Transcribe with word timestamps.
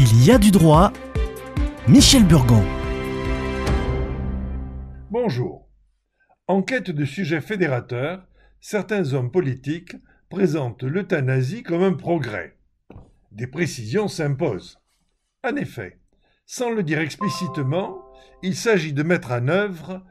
Il 0.00 0.24
y 0.24 0.30
a 0.30 0.38
du 0.38 0.52
droit. 0.52 0.92
Michel 1.88 2.24
Burgon. 2.24 2.62
Bonjour. 5.10 5.68
En 6.46 6.62
quête 6.62 6.92
de 6.92 7.04
sujets 7.04 7.40
fédérateurs, 7.40 8.22
certains 8.60 9.12
hommes 9.12 9.32
politiques 9.32 9.96
présentent 10.28 10.84
l'euthanasie 10.84 11.64
comme 11.64 11.82
un 11.82 11.94
progrès. 11.94 12.56
Des 13.32 13.48
précisions 13.48 14.06
s'imposent. 14.06 14.78
En 15.42 15.56
effet, 15.56 15.98
sans 16.46 16.70
le 16.70 16.84
dire 16.84 17.00
explicitement, 17.00 18.00
il 18.44 18.54
s'agit 18.54 18.92
de 18.92 19.02
mettre 19.02 19.32
en 19.32 19.48
œuvre 19.48 20.04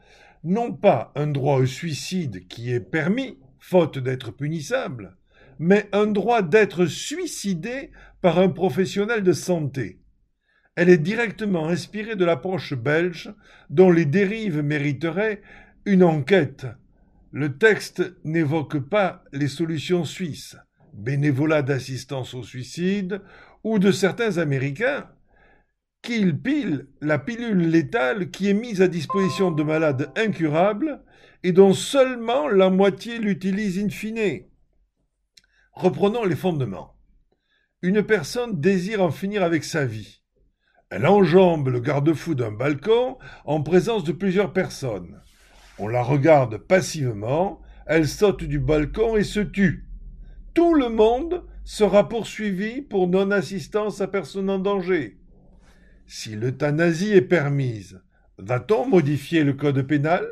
non 0.44 0.70
pas 0.70 1.12
un 1.14 1.28
droit 1.28 1.56
au 1.56 1.64
suicide 1.64 2.46
qui 2.46 2.74
est 2.74 2.80
permis, 2.80 3.38
faute 3.58 3.96
d'être 3.96 4.32
punissable, 4.32 5.16
mais 5.58 5.88
un 5.92 6.06
droit 6.06 6.42
d'être 6.42 6.86
suicidé 6.86 7.90
par 8.20 8.38
un 8.38 8.48
professionnel 8.48 9.22
de 9.22 9.32
santé. 9.32 10.00
Elle 10.76 10.88
est 10.88 10.98
directement 10.98 11.68
inspirée 11.68 12.14
de 12.14 12.24
l'approche 12.24 12.74
belge 12.74 13.34
dont 13.68 13.90
les 13.90 14.04
dérives 14.04 14.62
mériteraient 14.62 15.42
une 15.84 16.04
enquête. 16.04 16.66
Le 17.32 17.58
texte 17.58 18.14
n'évoque 18.24 18.78
pas 18.78 19.24
les 19.32 19.48
solutions 19.48 20.04
suisses, 20.04 20.56
bénévolat 20.92 21.62
d'assistance 21.62 22.34
au 22.34 22.42
suicide, 22.42 23.20
ou 23.64 23.78
de 23.78 23.90
certains 23.90 24.38
Américains, 24.38 25.08
qu'ils 26.02 26.38
pilent 26.38 26.86
la 27.00 27.18
pilule 27.18 27.70
létale 27.70 28.30
qui 28.30 28.48
est 28.48 28.54
mise 28.54 28.80
à 28.80 28.88
disposition 28.88 29.50
de 29.50 29.62
malades 29.62 30.12
incurables 30.16 31.02
et 31.42 31.52
dont 31.52 31.74
seulement 31.74 32.48
la 32.48 32.70
moitié 32.70 33.18
l'utilise 33.18 33.78
in 33.78 33.88
fine. 33.88 34.44
Reprenons 35.78 36.24
les 36.24 36.34
fondements. 36.34 36.96
Une 37.82 38.02
personne 38.02 38.60
désire 38.60 39.00
en 39.00 39.12
finir 39.12 39.44
avec 39.44 39.62
sa 39.62 39.84
vie. 39.84 40.24
Elle 40.90 41.06
enjambe 41.06 41.68
le 41.68 41.78
garde-fou 41.78 42.34
d'un 42.34 42.50
balcon 42.50 43.16
en 43.44 43.62
présence 43.62 44.02
de 44.02 44.10
plusieurs 44.10 44.52
personnes. 44.52 45.22
On 45.78 45.86
la 45.86 46.02
regarde 46.02 46.56
passivement, 46.58 47.60
elle 47.86 48.08
saute 48.08 48.42
du 48.42 48.58
balcon 48.58 49.16
et 49.16 49.22
se 49.22 49.38
tue. 49.38 49.88
Tout 50.52 50.74
le 50.74 50.88
monde 50.88 51.46
sera 51.62 52.08
poursuivi 52.08 52.82
pour 52.82 53.06
non-assistance 53.06 54.00
à 54.00 54.08
personne 54.08 54.50
en 54.50 54.58
danger. 54.58 55.20
Si 56.08 56.34
l'euthanasie 56.34 57.12
est 57.12 57.22
permise, 57.22 58.02
va-t-on 58.38 58.88
modifier 58.88 59.44
le 59.44 59.52
code 59.52 59.82
pénal? 59.82 60.26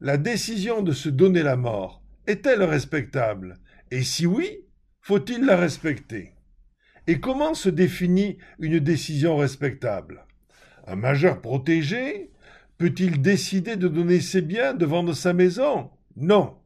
La 0.00 0.16
décision 0.16 0.82
de 0.82 0.90
se 0.90 1.10
donner 1.10 1.44
la 1.44 1.54
mort 1.54 2.02
est-elle 2.26 2.64
respectable? 2.64 3.60
Et 3.92 4.04
si 4.04 4.24
oui, 4.24 4.64
faut-il 5.02 5.44
la 5.44 5.54
respecter? 5.54 6.32
Et 7.06 7.20
comment 7.20 7.52
se 7.52 7.68
définit 7.68 8.38
une 8.58 8.78
décision 8.78 9.36
respectable? 9.36 10.24
Un 10.86 10.96
majeur 10.96 11.42
protégé 11.42 12.30
peut-il 12.78 13.20
décider 13.20 13.76
de 13.76 13.88
donner 13.88 14.20
ses 14.20 14.40
biens, 14.40 14.72
de 14.72 14.86
vendre 14.86 15.12
sa 15.12 15.34
maison? 15.34 15.90
Non. 16.16 16.56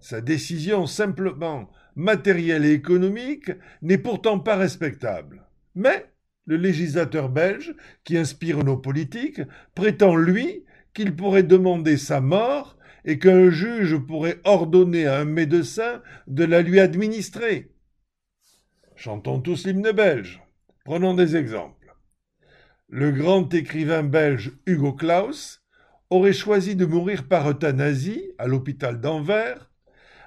Sa 0.00 0.20
décision 0.20 0.84
simplement 0.84 1.70
matérielle 1.94 2.66
et 2.66 2.72
économique 2.72 3.50
n'est 3.80 3.96
pourtant 3.96 4.38
pas 4.38 4.56
respectable. 4.56 5.46
Mais 5.74 6.12
le 6.44 6.58
législateur 6.58 7.30
belge, 7.30 7.74
qui 8.04 8.18
inspire 8.18 8.62
nos 8.62 8.76
politiques, 8.76 9.40
prétend, 9.74 10.14
lui, 10.14 10.66
qu'il 10.92 11.16
pourrait 11.16 11.42
demander 11.42 11.96
sa 11.96 12.20
mort 12.20 12.75
et 13.06 13.18
qu'un 13.18 13.50
juge 13.50 13.96
pourrait 13.96 14.40
ordonner 14.44 15.06
à 15.06 15.18
un 15.18 15.24
médecin 15.24 16.02
de 16.26 16.44
la 16.44 16.60
lui 16.60 16.80
administrer. 16.80 17.72
Chantons 18.96 19.40
tous 19.40 19.66
l'hymne 19.66 19.92
belge. 19.92 20.42
Prenons 20.84 21.14
des 21.14 21.36
exemples. 21.36 21.96
Le 22.88 23.10
grand 23.10 23.52
écrivain 23.54 24.02
belge 24.02 24.52
Hugo 24.66 24.92
Claus 24.92 25.62
aurait 26.10 26.32
choisi 26.32 26.76
de 26.76 26.86
mourir 26.86 27.26
par 27.26 27.48
euthanasie 27.48 28.32
à 28.38 28.46
l'hôpital 28.46 29.00
d'Anvers 29.00 29.70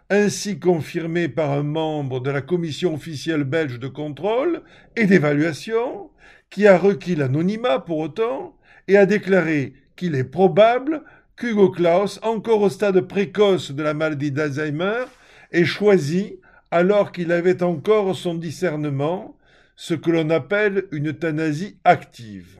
ainsi 0.09 0.59
confirmé 0.59 1.27
par 1.27 1.51
un 1.51 1.63
membre 1.63 2.19
de 2.19 2.31
la 2.31 2.41
commission 2.41 2.95
officielle 2.95 3.43
belge 3.43 3.79
de 3.79 3.87
contrôle 3.87 4.63
et 4.95 5.05
d'évaluation, 5.05 6.09
qui 6.49 6.65
a 6.65 6.77
requis 6.77 7.15
l'anonymat 7.15 7.79
pour 7.79 7.99
autant, 7.99 8.57
et 8.87 8.97
a 8.97 9.05
déclaré 9.05 9.73
qu'il 9.95 10.15
est 10.15 10.23
probable 10.23 11.03
qu'Hugo 11.39 11.69
Claus, 11.69 12.19
encore 12.21 12.61
au 12.61 12.69
stade 12.69 12.99
précoce 12.99 13.71
de 13.71 13.81
la 13.81 13.93
maladie 13.93 14.31
d'Alzheimer, 14.31 15.05
ait 15.51 15.63
choisi, 15.63 16.41
alors 16.69 17.13
qu'il 17.13 17.31
avait 17.31 17.63
encore 17.63 18.15
son 18.15 18.35
discernement, 18.35 19.37
ce 19.77 19.93
que 19.93 20.11
l'on 20.11 20.29
appelle 20.31 20.85
une 20.91 21.07
euthanasie 21.07 21.79
active. 21.85 22.59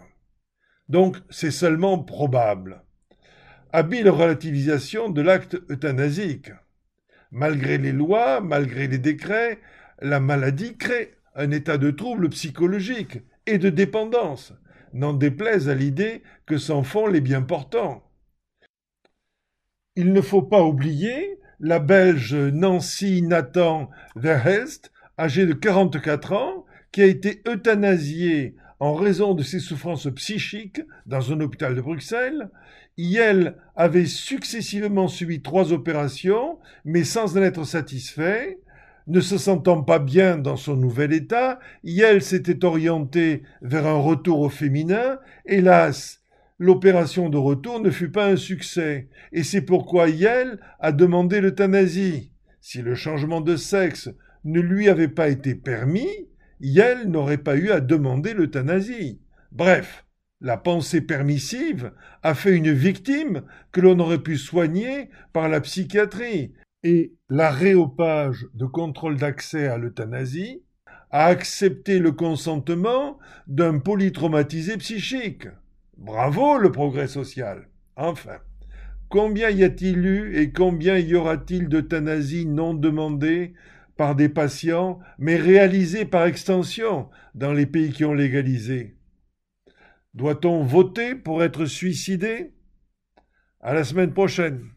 Donc 0.88 1.18
c'est 1.30 1.52
seulement 1.52 2.00
probable. 2.00 2.82
Habile 3.74 4.10
relativisation 4.10 5.10
de 5.10 5.22
l'acte 5.22 5.58
euthanasique. 5.70 6.52
Malgré 7.32 7.78
les 7.78 7.92
lois, 7.92 8.40
malgré 8.40 8.88
les 8.88 8.98
décrets, 8.98 9.60
la 10.02 10.22
maladie 10.22 10.78
crée 10.78 11.16
un 11.36 11.52
état 11.52 11.78
de 11.78 11.92
trouble 11.92 12.30
psychologique 12.30 13.20
et 13.46 13.58
de 13.58 13.70
dépendance, 13.70 14.54
n'en 14.94 15.14
déplaise 15.14 15.68
à 15.68 15.76
l'idée 15.76 16.24
que 16.46 16.58
s'en 16.58 16.84
font 16.84 17.08
les 17.08 17.22
bien 17.22 17.42
portants. 17.42 18.09
Il 20.02 20.14
ne 20.14 20.22
faut 20.22 20.42
pas 20.42 20.64
oublier 20.64 21.40
la 21.60 21.80
Belge 21.80 22.34
Nancy 22.34 23.22
Nathan 23.22 23.90
Verhelst, 24.16 24.94
âgée 25.20 25.46
de 25.46 25.52
44 25.52 26.32
ans, 26.32 26.66
qui 26.94 27.02
a 27.02 27.06
été 27.06 27.42
euthanasiée 27.46 28.56
en 28.80 28.94
raison 28.94 29.34
de 29.34 29.44
ses 29.44 29.60
souffrances 29.60 30.08
psychiques 30.16 30.80
dans 31.06 31.34
un 31.34 31.42
hôpital 31.42 31.76
de 31.76 31.82
Bruxelles. 31.82 32.50
Yel 32.96 33.58
avait 33.76 34.06
successivement 34.06 35.10
subi 35.10 35.42
trois 35.42 35.74
opérations, 35.74 36.60
mais 36.86 37.04
sans 37.04 37.38
en 37.38 37.42
être 37.42 37.66
satisfait. 37.66 38.62
Ne 39.08 39.20
se 39.20 39.38
sentant 39.38 39.84
pas 39.84 40.00
bien 40.00 40.38
dans 40.38 40.56
son 40.56 40.78
nouvel 40.78 41.12
état, 41.12 41.60
Yel 41.84 42.22
s'était 42.22 42.64
orienté 42.64 43.44
vers 43.62 43.86
un 43.86 44.00
retour 44.00 44.40
au 44.40 44.50
féminin. 44.50 45.20
Hélas, 45.46 46.19
l'opération 46.60 47.30
de 47.30 47.38
retour 47.38 47.80
ne 47.80 47.90
fut 47.90 48.12
pas 48.12 48.28
un 48.28 48.36
succès, 48.36 49.08
et 49.32 49.44
c'est 49.44 49.62
pourquoi 49.62 50.10
Yel 50.10 50.60
a 50.80 50.92
demandé 50.92 51.42
l'euthanasie. 51.42 52.34
Si 52.62 52.82
le 52.82 52.96
changement 52.96 53.42
de 53.42 53.56
sexe 53.56 54.10
ne 54.44 54.60
lui 54.60 54.90
avait 54.90 55.08
pas 55.08 55.30
été 55.30 55.56
permis, 55.56 56.28
Yel 56.60 57.10
n'aurait 57.10 57.38
pas 57.38 57.56
eu 57.56 57.72
à 57.72 57.80
demander 57.80 58.34
l'euthanasie. 58.34 59.22
Bref, 59.52 60.06
la 60.42 60.58
pensée 60.58 61.02
permissive 61.02 61.92
a 62.24 62.34
fait 62.34 62.56
une 62.56 62.72
victime 62.72 63.44
que 63.72 63.82
l'on 63.82 64.00
aurait 64.00 64.24
pu 64.24 64.38
soigner 64.38 65.10
par 65.34 65.50
la 65.50 65.62
psychiatrie, 65.62 66.54
et 66.84 67.14
l'aréopage 67.30 68.48
de 68.54 68.66
contrôle 68.66 69.18
d'accès 69.18 69.68
à 69.68 69.78
l'euthanasie 69.78 70.64
a 71.12 71.26
accepté 71.26 72.00
le 72.00 72.12
consentement 72.12 73.18
d'un 73.48 73.80
polytraumatisé 73.80 74.78
psychique. 74.78 75.48
Bravo 76.00 76.58
le 76.58 76.72
progrès 76.72 77.10
social. 77.10 77.68
Enfin, 77.98 78.38
combien 79.10 79.50
y 79.50 79.66
a-t-il 79.66 80.06
eu 80.06 80.38
et 80.38 80.54
combien 80.54 80.98
y 80.98 81.14
aura-t-il 81.14 81.68
d'euthanasie 81.68 82.46
non 82.46 82.74
demandée 82.74 83.54
par 83.98 84.16
des 84.16 84.30
patients, 84.30 85.00
mais 85.18 85.36
réalisées 85.36 86.06
par 86.06 86.26
extension 86.26 87.10
dans 87.36 87.52
les 87.52 87.66
pays 87.66 87.92
qui 87.92 88.06
ont 88.06 88.14
légalisé? 88.14 88.96
Doit-on 90.14 90.64
voter 90.64 91.16
pour 91.16 91.44
être 91.44 91.66
suicidé? 91.66 92.54
À 93.60 93.74
la 93.74 93.84
semaine 93.84 94.14
prochaine. 94.14 94.70